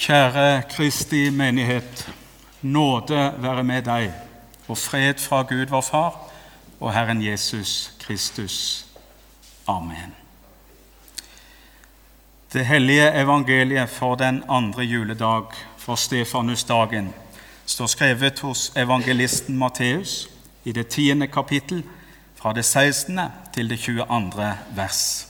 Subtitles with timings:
[0.00, 2.08] Kjære Kristi menighet.
[2.62, 4.12] Nåde være med deg,
[4.68, 6.14] og fred fra Gud vår Far
[6.80, 8.86] og Herren Jesus Kristus.
[9.68, 10.16] Amen.
[12.52, 17.14] Det hellige evangeliet for den andre juledag, for Stefanusdagen,
[17.66, 20.30] står skrevet hos evangelisten Matteus
[20.64, 21.84] i det tiende kapittel,
[22.36, 23.20] fra det 16.
[23.54, 24.54] til det 22.
[24.76, 25.29] vers.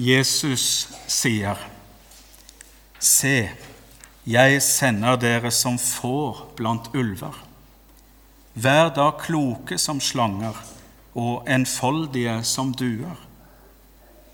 [0.00, 1.58] Jesus sier,
[3.00, 3.50] Se,
[4.24, 7.36] jeg sender dere som får blant ulver.
[8.54, 10.56] Vær da kloke som slanger
[11.12, 13.18] og enfoldige som duer.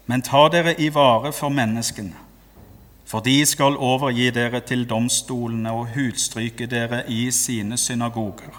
[0.06, 2.14] Men ta dere i vare for menneskene,
[3.06, 8.54] for de skal overgi dere til domstolene og hudstryke dere i sine synagoger.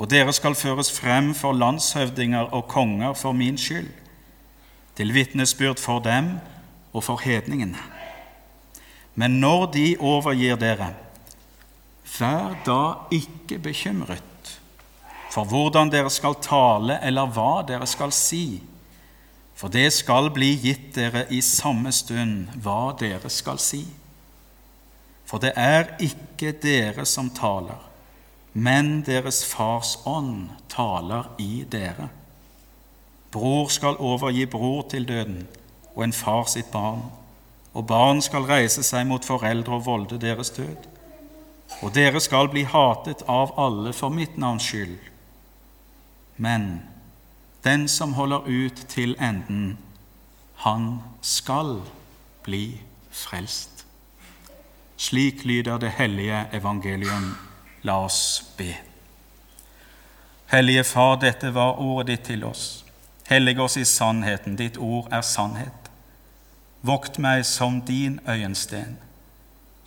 [0.00, 3.92] Og dere skal føres frem for landshøvdinger og konger for min skyld,
[4.96, 6.36] til vitnesbyrd for dem
[6.92, 7.78] og for hedningene.
[9.14, 10.92] Men når de overgir dere,
[12.18, 14.22] vær da ikke bekymret
[15.32, 18.60] for hvordan dere skal tale eller hva dere skal si,
[19.56, 23.84] for det skal bli gitt dere i samme stund hva dere skal si.
[25.24, 27.80] For det er ikke dere som taler,
[28.52, 32.10] men deres Fars ånd taler i dere.
[33.32, 35.46] Bror skal overgi bror til døden,
[35.94, 37.02] og en far sitt barn
[37.72, 40.88] og barn skal reise seg mot foreldre og volde deres død.
[41.80, 44.98] Og dere skal bli hatet av alle for mitt navns skyld.
[46.36, 46.82] Men
[47.64, 49.78] den som holder ut til enden,
[50.66, 51.80] han skal
[52.44, 53.86] bli frelst.
[54.96, 57.32] Slik lyder det hellige evangelium.
[57.82, 58.76] La oss be.
[60.52, 62.81] Hellige Far, dette var ordet ditt til oss.
[63.32, 64.56] Hellig oss i sannheten.
[64.56, 65.88] Ditt ord er sannhet.
[66.84, 68.98] Vokt meg som din øyensten.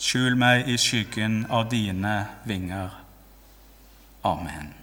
[0.01, 2.15] Skjul meg i skyggen av dine
[2.49, 2.89] vinger.
[4.25, 4.73] Amen.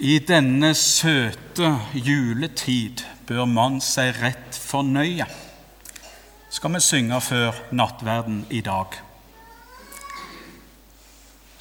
[0.00, 5.28] I denne søte juletid bør man seg rett fornøye,
[6.48, 9.04] skal vi synge før nattverden i dag.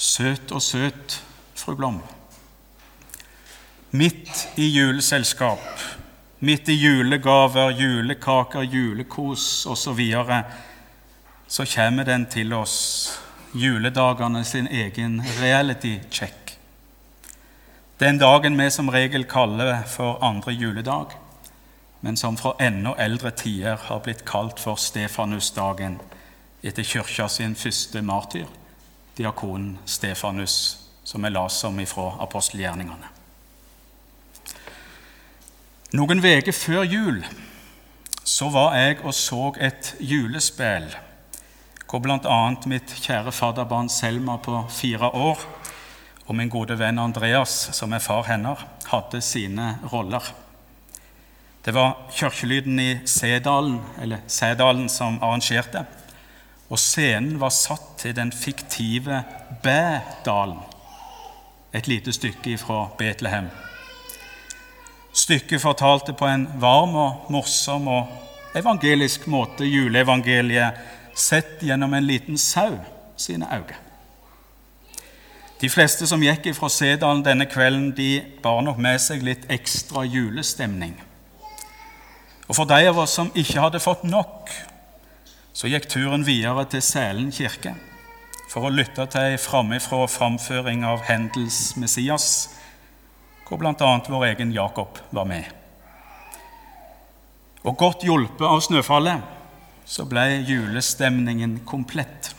[0.03, 1.21] Søt og søt
[1.55, 2.01] fru Blom.
[3.91, 5.79] Midt i juleselskap,
[6.43, 10.43] midt i julegaver, julekaker, julekos osv., så, videre,
[11.47, 13.19] så kommer den til oss,
[13.53, 16.57] juledagene sin egen reality check.
[17.99, 21.13] Den dagen vi som regel kaller for andre juledag,
[22.01, 25.95] men som fra enda eldre tider har blitt kalt for Stefanusdagen
[26.63, 28.49] etter kirka sin første martyr,
[29.17, 33.09] diakonen Stefanus som vi las om ifra apostelgjerningene.
[35.93, 37.23] Noen uker før jul
[38.23, 40.87] så var jeg og så et julespill
[41.93, 42.37] hvor bl.a.
[42.65, 45.43] mitt kjære fadderbarn Selma på fire år
[46.25, 50.23] og min gode venn Andreas, som er far hennes, hadde sine roller.
[51.65, 55.85] Det var kirkelyden i Sædalen, eller Sædalen som arrangerte,
[56.73, 59.21] og scenen var satt til den fiktive
[59.63, 60.57] Bædalen
[61.73, 63.47] et lite stykke fra Betlehem.
[65.13, 70.81] Stykket fortalte på en varm og morsom og evangelisk måte juleevangeliet
[71.15, 72.77] sett gjennom en liten sau
[73.17, 73.77] sine øyne.
[75.61, 80.03] De fleste som gikk fra Sedalen denne kvelden, de bar nok med seg litt ekstra
[80.03, 80.97] julestemning.
[82.47, 84.49] Og For de av oss som ikke hadde fått nok,
[85.53, 87.75] så gikk turen videre til Sælen kirke
[88.49, 92.27] for å lytte til ei framifrå framføring av Hendels Messias,
[93.47, 93.73] hvor bl.a.
[94.09, 95.47] vår egen Jakob var med.
[97.63, 99.23] Og godt hjulpet av snøfallet
[99.89, 102.33] så ble julestemningen komplett.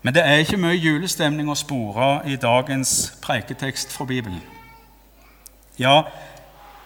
[0.00, 4.40] Men det er ikke mye julestemning å spore i dagens preiketekst fra Bibelen.
[5.80, 6.06] Ja,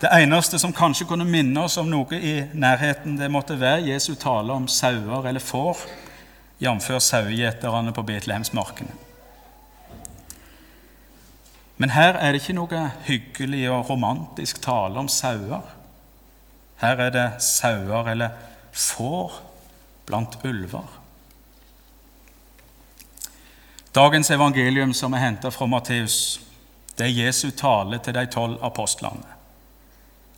[0.01, 4.15] det eneste som kanskje kunne minne oss om noe i nærheten, det måtte være Jesu
[4.15, 5.85] tale om sauer eller får
[6.59, 6.91] jf.
[6.99, 8.93] sauegjeterne på Betlehemsmarkene.
[11.77, 15.63] Men her er det ikke noe hyggelig og romantisk tale om sauer.
[16.83, 18.37] Her er det sauer eller
[18.73, 19.41] får
[20.07, 20.87] blant ulver.
[23.95, 26.41] Dagens evangelium, som er henta fra Matteus,
[26.99, 29.34] det er Jesu tale til de tolv apostlene.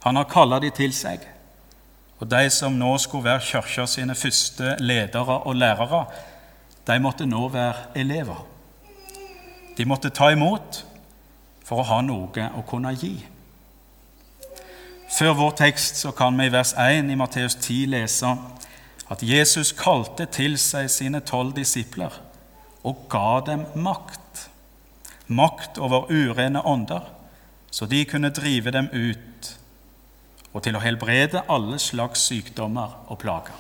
[0.07, 1.25] Han har kalla de til seg
[2.17, 6.07] og de som nå skulle være kirka sine første ledere og lærere,
[6.87, 8.39] de måtte nå være elever.
[9.77, 10.85] De måtte ta imot
[11.67, 13.19] for å ha noe å kunne gi.
[15.13, 18.33] Før vår tekst så kan vi i vers 1 i Matteus 10 lese
[19.13, 22.15] at Jesus kalte til seg sine tolv disipler
[22.87, 24.49] og ga dem makt.
[25.27, 27.05] Makt over urene ånder,
[27.71, 29.26] så de kunne drive dem ut,
[30.57, 33.57] og til å helbrede alle slags sykdommer og plager.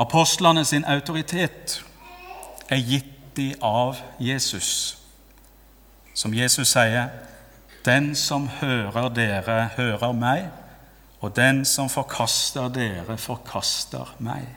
[0.00, 1.82] Apostlene sin autoritet
[2.72, 4.96] er gitt de av Jesus.
[6.14, 7.08] Som Jesus sier,
[7.84, 10.50] 'Den som hører dere, hører meg',
[11.20, 14.56] og 'den som forkaster dere, forkaster meg'.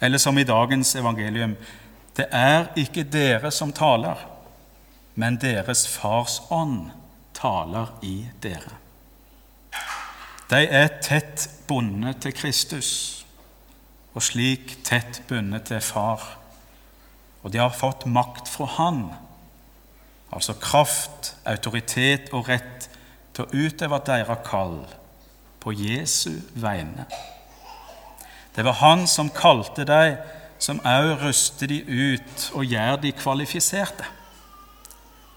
[0.00, 1.56] Eller som i dagens evangelium,
[2.16, 4.16] 'Det er ikke dere som taler,
[5.14, 6.90] men deres Fars ånd
[7.34, 8.83] taler i dere'.
[10.54, 12.90] De er tett bundet til Kristus,
[14.14, 16.22] og slik tett bundet til Far
[17.44, 19.02] og de har fått makt fra Han,
[20.32, 22.88] altså kraft, autoritet og rett
[23.36, 24.78] til å utøve deres kall
[25.60, 27.04] på Jesu vegne.
[28.56, 30.16] Det var Han som kalte dem,
[30.58, 34.06] som òg ruster de ut og gjør de kvalifiserte.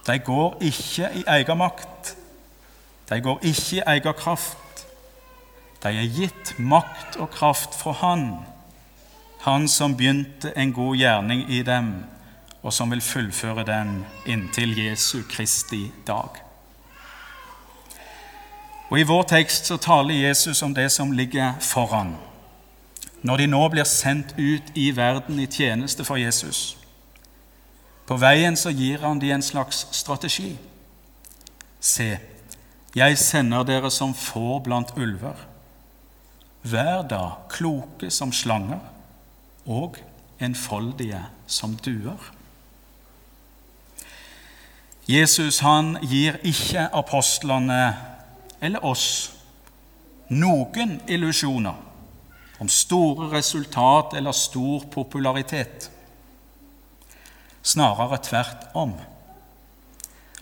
[0.07, 2.13] De går ikke i egen makt.
[3.09, 4.55] De går ikke i egen kraft.
[5.83, 8.29] De er gitt makt og kraft fra Han
[9.47, 12.03] han som begynte en god gjerning i dem,
[12.61, 16.41] og som vil fullføre den inntil Jesu Kristi dag.
[18.89, 22.15] Og I vår tekst så taler Jesus om det som ligger foran,
[23.21, 26.77] når de nå blir sendt ut i verden i tjeneste for Jesus.
[28.07, 30.57] På veien så gir han de en slags strategi.
[31.79, 32.17] Se,
[32.95, 35.35] jeg sender dere som får blant ulver.
[36.67, 38.81] Vær da kloke som slanger
[39.67, 39.99] og
[40.43, 42.33] enfoldige som duer.
[45.07, 47.81] Jesus han gir ikke apostlene
[48.59, 49.07] eller oss
[50.27, 51.77] noen illusjoner
[52.59, 55.87] om store resultat eller stor popularitet.
[57.63, 58.95] Snarere tvert om.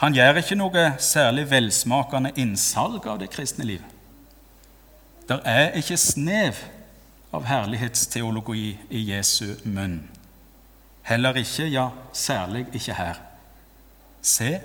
[0.01, 3.94] Han gjør ikke noe særlig velsmakende innsalg av det kristne livet.
[5.30, 6.60] Det er ikke snev
[7.33, 10.04] av herlighetsteologi i Jesu munn.
[11.06, 13.18] Heller ikke, ja, særlig ikke her.
[14.22, 14.60] Se,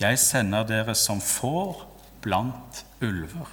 [0.00, 1.84] jeg sender dere som får
[2.24, 3.52] blant ulver.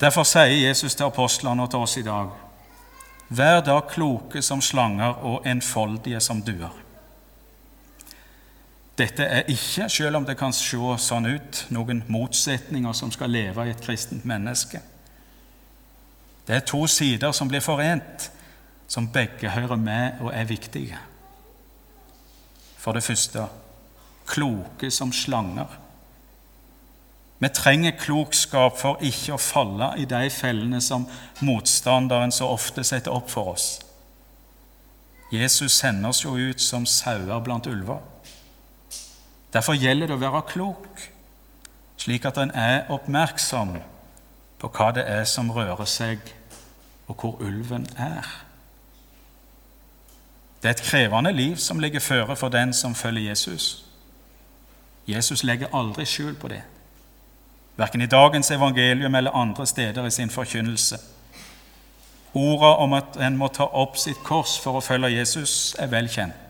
[0.00, 2.30] Derfor sier Jesus til apostlene og til oss i dag.:
[3.28, 6.85] Vær da kloke som slanger og enfoldige som duer.
[8.96, 13.66] Dette er ikke, selv om det kan se sånn ut, noen motsetninger som skal leve
[13.66, 14.80] i et kristent menneske.
[16.46, 18.30] Det er to sider som blir forent,
[18.88, 20.98] som begge hører med og er viktige.
[22.78, 23.48] For det første
[24.26, 25.66] kloke som slanger.
[27.38, 31.04] Vi trenger klokskap for ikke å falle i de fellene som
[31.44, 33.66] motstanderen så ofte setter opp for oss.
[35.32, 38.00] Jesus sender oss jo ut som sauer blant ulver.
[39.52, 41.04] Derfor gjelder det å være klok,
[41.96, 43.76] slik at en er oppmerksom
[44.58, 46.18] på hva det er som rører seg,
[47.06, 48.26] og hvor ulven er.
[50.62, 53.84] Det er et krevende liv som ligger føre for den som følger Jesus.
[55.06, 56.62] Jesus legger aldri skjul på det,
[57.76, 60.98] verken i dagens evangelium eller andre steder i sin forkynnelse.
[62.34, 66.08] Orda om at en må ta opp sitt kors for å følge Jesus, er vel
[66.08, 66.45] kjent.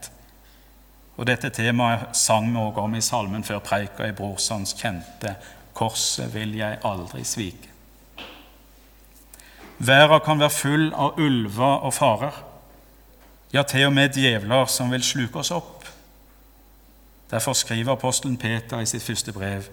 [1.16, 5.37] Og Dette temaet sang vi også om i salmen før preika i Brorsons kjente
[5.75, 7.73] 'Korset vil jeg aldri svike'.
[9.78, 12.44] Verden kan være full av ulver og farer,
[13.52, 15.85] ja, til og med djevler som vil sluke oss opp.
[17.30, 19.68] Derfor skriver apostelen Peter i sitt første brev.: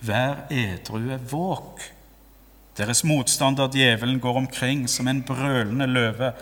[0.00, 1.80] Vær edrue våk.
[2.76, 6.32] Deres motstander djevelen går omkring som en brølende løve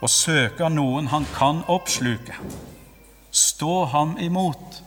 [0.00, 2.34] og søker noen han kan oppsluke.
[3.30, 4.82] Stå ham imot,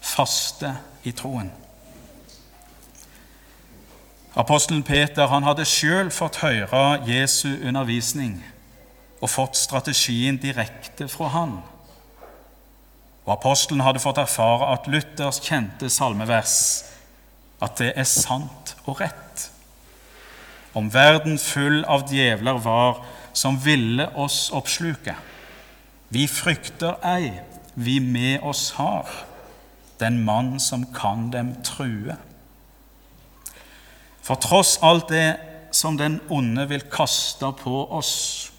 [0.00, 1.50] faste i troen.
[4.38, 8.36] Apostelen Peter han hadde sjøl fått høre Jesu undervisning
[9.18, 11.56] og fått strategien direkte fra han.
[13.26, 16.84] Og Apostelen hadde fått erfare at Luthers kjente salmevers,
[17.58, 19.48] at det er sant og rett.
[20.78, 23.02] Om verden full av djevler var
[23.36, 25.16] som ville oss oppsluke.
[26.14, 27.34] Vi frykter ei,
[27.78, 29.06] vi med oss har,
[30.00, 32.16] den mann som kan dem true.
[34.22, 35.36] For tross alt det
[35.70, 38.52] som den onde vil kaste på oss,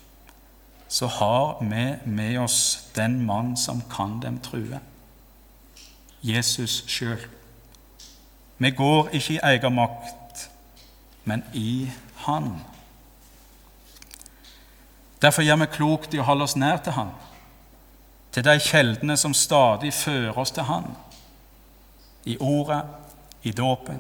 [0.88, 4.80] så har vi med oss den mann som kan dem true.
[6.24, 7.20] Jesus sjøl.
[8.58, 10.50] Vi går ikke i egen makt,
[11.24, 11.92] men i
[12.26, 12.54] Han.
[15.22, 17.12] Derfor gjør vi klokt i å holde oss nær til Han,
[18.32, 20.92] til de kjeldene som stadig fører oss til Han,
[22.26, 22.84] i ordet,
[23.44, 24.00] i dåpen,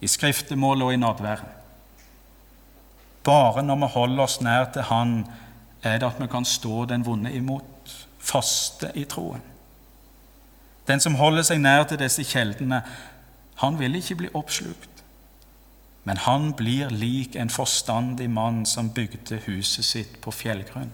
[0.00, 1.52] i skriftemålet og i nådværen.
[3.24, 5.24] Bare når vi holder oss nær til Han,
[5.82, 9.42] er det at vi kan stå den vonde imot, faste i troen.
[10.88, 12.82] Den som holder seg nær til disse kjeldene,
[13.62, 14.90] han vil ikke bli oppslukt.
[16.04, 20.92] Men han blir lik en forstandig mann som bygde huset sitt på fjellgrunn.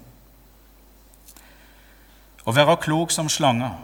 [2.45, 3.77] Å være klok som slanger,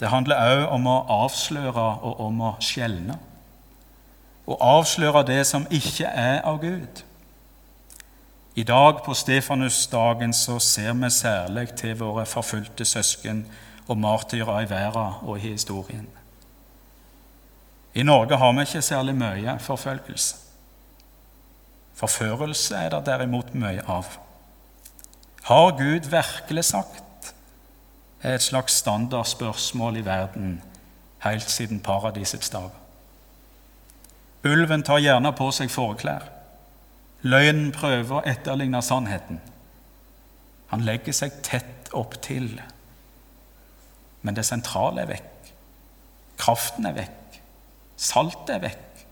[0.00, 3.18] det handler også om å avsløre og om å skjelne.
[4.48, 7.02] Å avsløre det som ikke er av Gud.
[8.56, 13.44] I dag på Stefanusdagen så ser vi særlig til våre forfulgte søsken
[13.86, 16.08] og martyrer i verden og i historien.
[17.94, 20.36] I Norge har vi ikke særlig mye forfølgelse.
[21.94, 24.06] Forførelse er det derimot mye av.
[25.44, 27.09] Har Gud virkelig sagt?
[28.22, 30.62] Er et slags standardspørsmål i verden
[31.24, 32.70] helt siden paradisets dag.
[34.44, 36.24] Ulven tar gjerne på seg forklær.
[37.22, 39.40] Løgnen prøver å etterligne sannheten.
[40.72, 42.54] Han legger seg tett opptil.
[44.22, 45.50] Men det sentrale er vekk.
[46.40, 47.40] Kraften er vekk.
[48.00, 49.02] Saltet er vekk,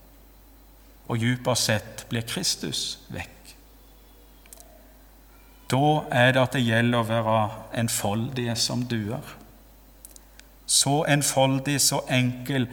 [1.13, 3.38] og dypest sett blir Kristus vekk.
[5.71, 7.41] Da er det at det gjelder å være
[7.77, 9.35] enfoldige som duer.
[10.65, 12.67] Så enfoldig, så enkel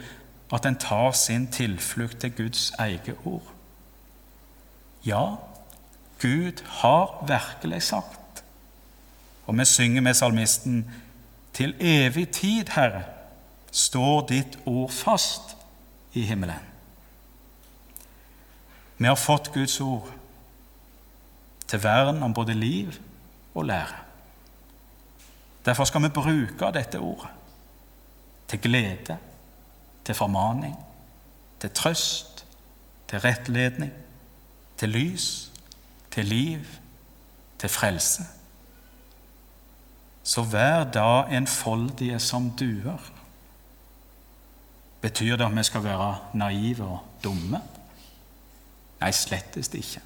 [0.53, 3.53] at en tar sin tilflukt til Guds eget ord.
[5.05, 5.37] Ja,
[6.21, 8.45] Gud har virkelig sagt,
[9.47, 10.87] og vi synger med salmisten,
[11.53, 13.03] til evig tid, Herre,
[13.73, 15.57] står ditt ord fast
[16.12, 16.61] i himmelen.
[18.99, 20.11] Vi har fått Guds ord
[21.68, 22.92] til vern om både liv
[23.54, 24.02] og lære.
[25.64, 27.30] Derfor skal vi bruke dette ordet
[28.49, 29.16] til glede,
[30.04, 30.76] til formaning,
[31.61, 32.46] til trøst,
[33.08, 33.92] til rettledning,
[34.78, 35.52] til lys,
[36.11, 36.64] til liv,
[37.58, 38.23] til frelse.
[40.23, 43.12] Så vær da enfoldige som duer
[45.00, 47.61] Betyr det at vi skal være naive og dumme?
[49.00, 50.00] Nei, slettest ikke.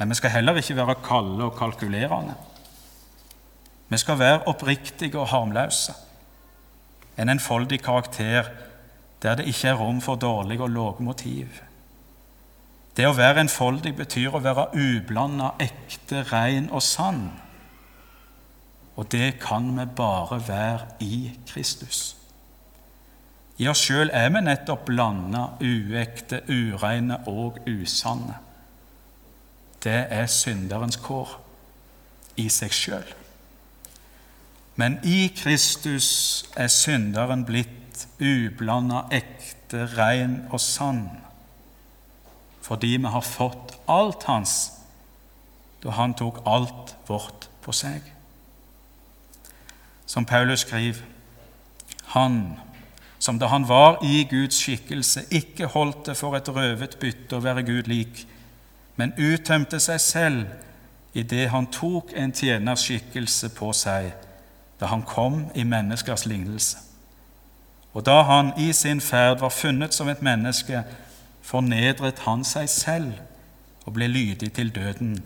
[0.00, 2.34] Men vi skal heller ikke være kalde og kalkulerende.
[3.88, 5.92] Vi skal være oppriktige og harmløse.
[7.18, 8.48] En enfoldig karakter
[9.22, 11.46] der det ikke er rom for dårlig og lave motiv.
[12.96, 17.26] Det å være enfoldig betyr å være ublanda, ekte, ren og sann.
[18.96, 22.16] Og det kan vi bare være i Kristus.
[23.58, 28.40] I oss sjøl er vi nettopp blanda, uekte, ureine og usanne.
[29.84, 31.38] Det er synderens kår
[32.40, 33.14] i seg sjøl.
[34.80, 36.10] Men i Kristus
[36.56, 41.04] er synderen blitt ublanda, ekte, rein og sann,
[42.64, 44.56] fordi vi har fått alt hans
[45.80, 48.04] da han tok alt vårt på seg.
[50.04, 51.00] Som Paulus skriver,
[52.12, 52.58] han
[53.20, 57.44] som da han var i Guds skikkelse, ikke holdt det for et røvet bytte å
[57.44, 58.24] være Gud lik,
[58.96, 60.44] men uttømte seg selv
[61.14, 64.12] idet han tok en tjenerskikkelse på seg
[64.80, 66.78] da han kom i menneskers lignelse.
[67.92, 70.84] Og da han i sin ferd var funnet som et menneske,
[71.42, 73.12] fornedret han seg selv
[73.84, 75.18] og ble lydig til døden,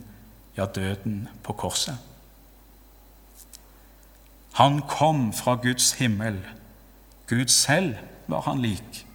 [0.56, 1.98] ja, døden på korset.
[4.54, 6.38] Han kom fra Guds himmel
[7.26, 7.94] Gud selv
[8.26, 9.06] var han lik.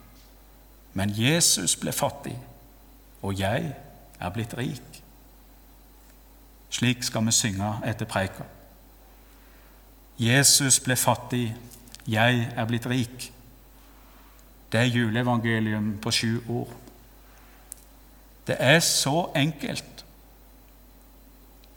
[0.93, 2.37] Men Jesus ble fattig,
[3.21, 3.73] og jeg
[4.19, 5.03] er blitt rik.
[6.69, 8.45] Slik skal vi synge etter preika.
[10.19, 11.55] Jesus ble fattig,
[12.07, 13.31] jeg er blitt rik.
[14.71, 16.73] Det er juleevangelium på sju ord.
[18.47, 20.05] Det er så enkelt,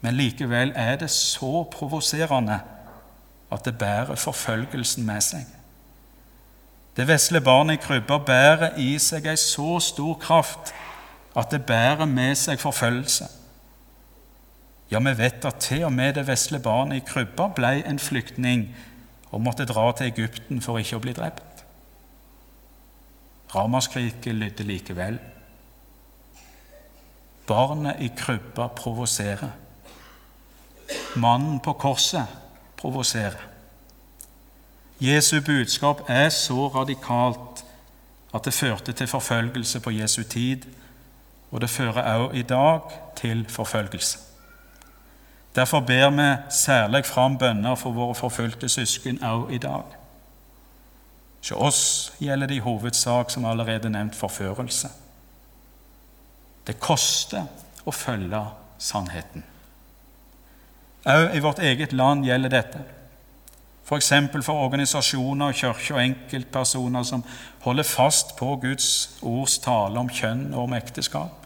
[0.01, 2.61] men likevel er det så provoserende
[3.53, 5.47] at det bærer forfølgelsen med seg.
[6.97, 10.75] Det vesle barnet i krybba bærer i seg ei så stor kraft
[11.37, 13.29] at det bærer med seg forfølgelse.
[14.93, 18.67] Ja, vi vet at til og med det vesle barnet i krybba ble en flyktning
[19.33, 21.65] og måtte dra til Egypten for ikke å bli drept.
[23.55, 25.19] Ramaskriket lydde likevel.
[27.49, 29.59] Barnet i krybba provoserer.
[31.17, 32.27] mannen på korset
[32.77, 33.49] provoserer.
[35.01, 37.65] Jesu budskap er så radikalt
[38.35, 40.63] at det førte til forfølgelse på Jesu tid,
[41.53, 42.81] og det fører også i dag
[43.17, 44.19] til forfølgelse.
[45.55, 49.83] Derfor ber vi særlig fram bønner for våre forfulgte søsken også i dag.
[51.43, 54.89] Hos oss gjelder det i hovedsak, som allerede nevnt, forførelse.
[56.67, 57.45] Det koster
[57.85, 58.45] å følge
[58.79, 59.45] sannheten.
[61.05, 62.85] Også i vårt eget land gjelder dette.
[63.85, 64.09] F.eks.
[64.09, 67.25] For, for organisasjoner, kirker og enkeltpersoner som
[67.61, 71.42] holder fast på Guds ords tale om kjønn og om ekteskap.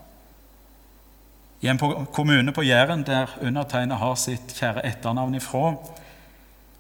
[1.61, 1.79] I en
[2.13, 5.77] kommune på Jæren der undertegnet har sitt kjære etternavn ifra,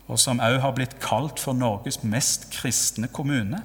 [0.06, 3.62] og som også har blitt kalt for Norges mest kristne kommune,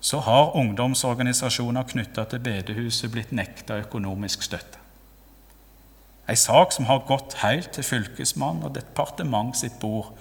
[0.00, 4.78] så har ungdomsorganisasjoner knytta til bedehuset blitt nekta økonomisk støtte.
[6.28, 10.12] Ei sak som har gått helt til fylkesmann og departement sitt bord,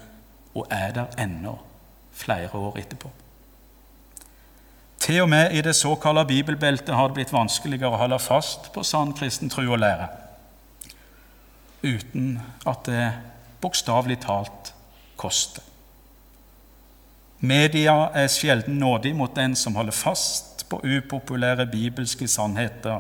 [0.56, 1.58] og er der ennå,
[2.12, 3.12] flere år etterpå.
[5.08, 8.84] Til og med i det såkalte bibelbeltet har det blitt vanskeligere å holde fast på
[8.84, 10.10] sann kristen tro og lære,
[11.86, 12.34] uten
[12.68, 13.06] at det
[13.64, 14.74] bokstavelig talt
[15.16, 15.64] koster.
[17.40, 23.00] Media er sjelden nådig mot den som holder fast på upopulære bibelske sannheter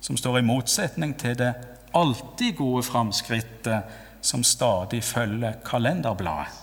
[0.00, 1.52] som står i motsetning til det
[1.94, 6.60] alltid gode framskrittet som stadig følger kalenderbladet.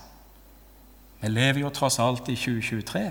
[1.20, 3.10] Vi lever jo tross alt i 2023,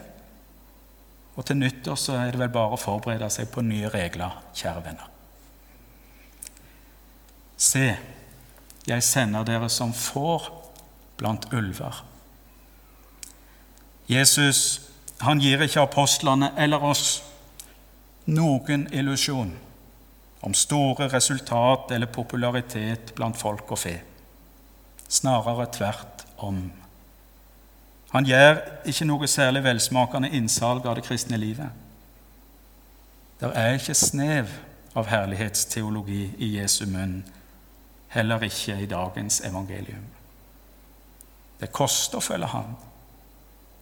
[1.38, 4.82] og til nyttår så er det vel bare å forberede seg på nye regler, kjære
[4.88, 5.12] venner.
[7.58, 7.86] Se,
[8.88, 10.50] jeg sender dere som får
[11.18, 12.02] blant ulver.
[14.10, 14.88] Jesus
[15.22, 17.06] han gir ikke apostlene eller oss
[18.30, 19.50] noen illusjon
[20.46, 23.96] om store resultat eller popularitet blant folk og fe.
[25.08, 26.68] Snarere tvert om.
[28.12, 31.68] Han gjør ikke noe særlig velsmakende innsalg av det kristne livet.
[33.40, 34.54] Det er ikke snev
[34.96, 37.20] av herlighetsteologi i Jesu munn,
[38.08, 40.06] heller ikke i dagens evangelium.
[41.60, 42.74] Det koster å følge ham.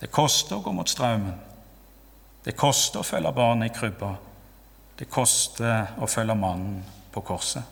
[0.01, 1.39] Det koster å gå mot strømmen.
[2.45, 4.12] Det koster å følge barnet i krybba.
[4.99, 7.62] Det koster å følge mannen på korset.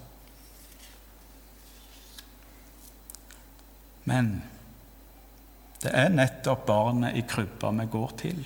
[4.05, 4.43] Men
[5.85, 8.41] det er nettopp barnet i krybba vi går til.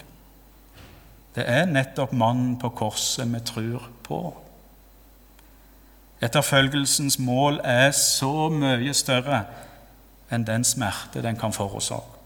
[1.36, 4.20] Det er nettopp mannen på korset vi tror på.
[6.24, 9.44] Etterfølgelsens mål er så mye større
[10.34, 12.16] enn den smerte den kan forårsake.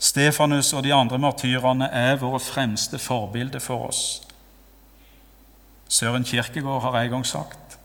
[0.00, 4.04] Stefanus og de andre martyrene er våre fremste forbilder for oss.
[5.92, 7.76] Søren Kirkegård har en gang sagt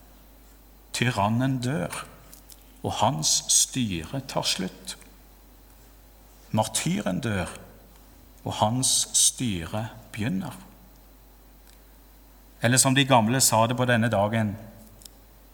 [0.96, 2.06] tyrannen dør,
[2.80, 4.96] og hans styre tar slutt.
[6.50, 7.50] Martyren dør,
[8.44, 10.54] og hans styre begynner.
[12.62, 14.56] Eller som de gamle sa det på denne dagen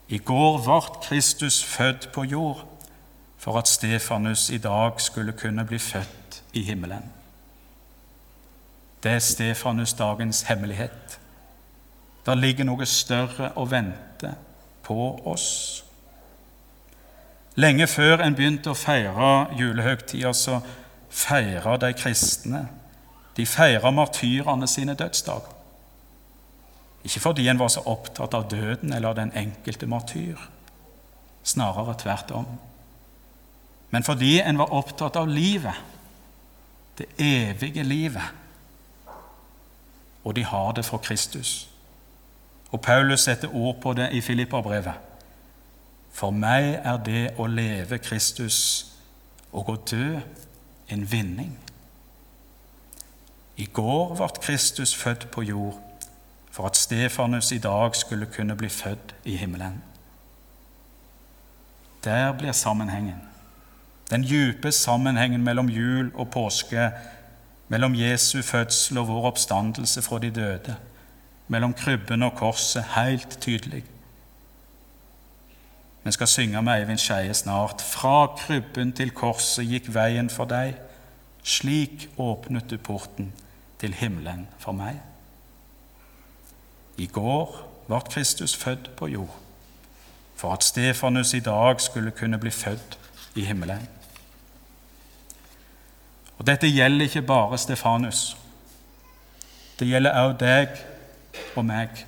[0.09, 2.65] I går ble Kristus født på jord
[3.37, 7.11] for at Stefanus i dag skulle kunne bli født i himmelen.
[9.03, 11.19] Det er Stefanus-dagens hemmelighet.
[12.25, 14.31] Det ligger noe større å vente
[14.83, 15.83] på oss.
[17.55, 20.61] Lenge før en begynte å feire julehøgtida, så
[21.13, 22.67] feira de kristne
[23.33, 25.49] De feira martyrene sine dødsdager.
[27.03, 30.37] Ikke fordi en var så opptatt av døden eller den enkelte martyr,
[31.43, 32.45] snarere tvert om
[33.93, 35.77] men fordi en var opptatt av livet,
[36.97, 38.25] det evige livet.
[40.23, 41.67] Og de har det for Kristus.
[42.71, 44.97] Og Paulus setter ord på det i Filipperbrevet.
[46.13, 48.57] For meg er det å leve Kristus
[49.51, 50.17] og å dø
[50.93, 51.57] en vinning.
[53.57, 55.79] I går ble Kristus født på jord
[56.53, 59.81] for at Stefanus i dag skulle kunne bli født i himmelen.
[62.03, 63.21] Der blir sammenhengen.
[64.09, 66.91] Den dype sammenhengen mellom jul og påske,
[67.67, 70.75] mellom Jesu fødsel og vår oppstandelse fra de døde,
[71.47, 73.83] mellom krybben og korset, helt tydelig.
[76.03, 77.81] Vi skal synge med Eivind Skeie snart.
[77.81, 80.75] Fra krybben til korset gikk veien for deg.
[81.43, 83.31] Slik åpnet du porten
[83.79, 84.99] til himmelen for meg.
[86.97, 87.55] I går
[87.87, 89.39] ble Kristus født på jord,
[90.35, 92.97] for at Stefanus i dag skulle kunne bli født
[93.35, 93.87] i himmelen.
[96.37, 98.37] Og Dette gjelder ikke bare Stefanus.
[99.79, 100.67] Det gjelder også deg
[101.55, 102.05] og meg.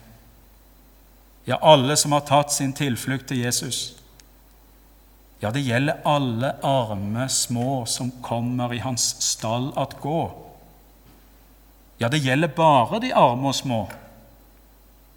[1.46, 3.94] Ja, alle som har tatt sin tilflukt til Jesus.
[5.40, 10.24] Ja, det gjelder alle arme små som kommer i hans stall at gå.
[12.02, 13.86] Ja, det gjelder bare de arme og små,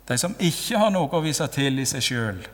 [0.09, 2.45] de som ikke har noe å vise til i seg sjøl,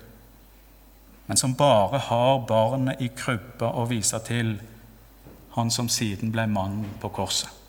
[1.27, 4.57] men som bare har barnet i krybba å vise til,
[5.55, 7.64] han som siden ble mannen på korset.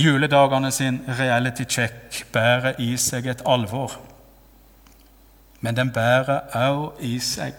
[0.00, 3.98] Juledagene sin reality check bærer i seg et alvor.
[5.60, 7.58] Men den bærer også i seg,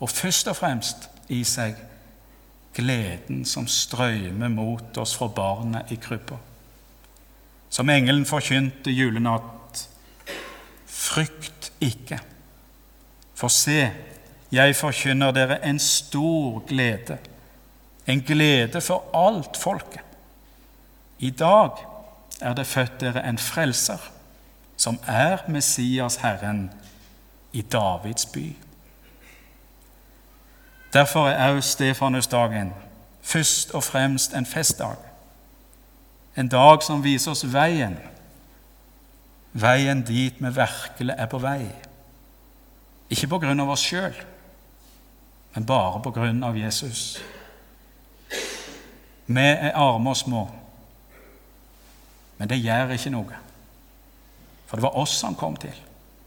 [0.00, 1.76] og først og fremst i seg,
[2.74, 6.40] gleden som strømmer mot oss fra barnet i krybba.
[7.70, 9.86] Som engelen forkynte julenatt.
[10.90, 12.18] Frykt ikke,
[13.36, 13.78] for se,
[14.50, 17.20] jeg forkynner dere en stor glede,
[18.10, 20.05] en glede for alt folket.
[21.18, 21.70] I dag
[22.40, 24.10] er det født dere en frelser,
[24.76, 26.70] som er Messias Herren
[27.52, 28.56] i Davids by.
[30.92, 32.72] Derfor er også Stefanusdagen
[33.22, 34.96] først og fremst en festdag.
[36.36, 37.96] En dag som viser oss veien,
[39.52, 41.64] veien dit vi virkelig er på vei.
[43.10, 44.14] Ikke på grunn av oss sjøl,
[45.54, 47.22] men bare på grunn av Jesus.
[49.26, 50.44] Vi er arme og små,
[52.38, 53.42] men det gjør ikke noe,
[54.66, 55.76] for det var oss han kom til.